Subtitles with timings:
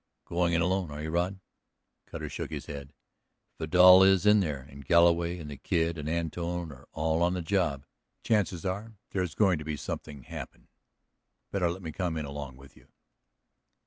[0.25, 1.39] "Going in alone, are you, Rod?"
[2.07, 2.89] Cutter shook his head.
[2.89, 7.35] "If Vidal is in there, and Galloway and the Kid and Antone are all on
[7.35, 7.83] the job,
[8.23, 10.69] the chances are there's going to be something happen.
[11.51, 12.87] Better let me come in along with you."